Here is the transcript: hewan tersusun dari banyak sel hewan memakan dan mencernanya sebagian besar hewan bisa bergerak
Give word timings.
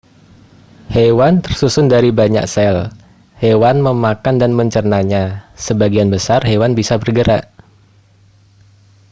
hewan 0.95 1.33
tersusun 1.45 1.85
dari 1.93 2.09
banyak 2.19 2.45
sel 2.53 2.77
hewan 3.43 3.75
memakan 3.87 4.35
dan 4.41 4.49
mencernanya 4.59 5.23
sebagian 5.65 6.09
besar 6.15 6.41
hewan 6.51 6.71
bisa 6.79 6.95
bergerak 7.03 7.43